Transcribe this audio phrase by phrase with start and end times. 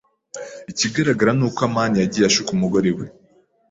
[0.71, 3.05] Ikigaragara ni uko amani yagiye ashuka umugore we.